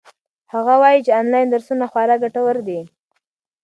[0.53, 2.79] هغه وایي چې آنلاین درسونه خورا ګټور دي.